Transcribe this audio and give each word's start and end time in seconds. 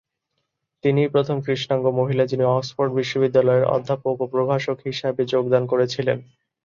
তিনিই 0.83 1.11
প্রথম 1.11 1.37
কৃষ্ণাঙ্গ 1.41 1.85
মহিলা 1.99 2.23
যিনি 2.25 2.43
অক্সফোর্ড 2.49 2.91
বিশ্ববিদ্যালয়ে 2.93 3.69
অধ্যাপক 3.75 4.15
ও 4.21 4.25
প্রভাষক 4.27 4.77
হিসাবে 4.87 5.21
যোগদান 5.33 5.63
করেছিলেন। 5.67 6.17